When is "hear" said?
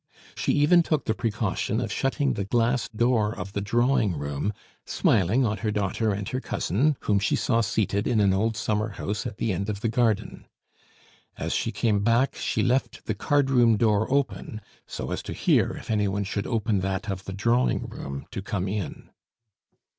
15.33-15.73